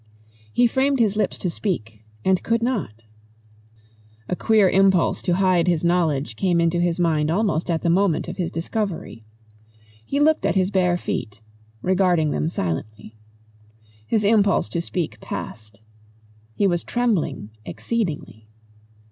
He 0.51 0.65
framed 0.65 0.97
his 0.99 1.15
lips 1.15 1.37
to 1.37 1.47
speak 1.47 2.03
and 2.25 2.41
could 2.41 2.63
not. 2.63 3.05
A 4.27 4.35
queer 4.35 4.67
impulse 4.67 5.21
to 5.21 5.35
hide 5.35 5.67
his 5.67 5.85
knowledge 5.85 6.35
came 6.35 6.59
into 6.59 6.79
his 6.79 6.99
mind 6.99 7.29
almost 7.29 7.69
at 7.69 7.83
the 7.83 7.89
moment 7.91 8.27
of 8.27 8.37
his 8.37 8.49
discovery. 8.49 9.23
He 10.03 10.19
looked 10.19 10.43
at 10.43 10.55
his 10.55 10.71
bare 10.71 10.97
feet, 10.97 11.43
regarding 11.83 12.31
them 12.31 12.49
silently. 12.49 13.15
His 14.07 14.23
impulse 14.23 14.69
to 14.69 14.81
speak 14.81 15.19
passed. 15.19 15.81
He 16.55 16.65
was 16.65 16.83
trembling 16.83 17.51
exceedingly. 17.63 18.47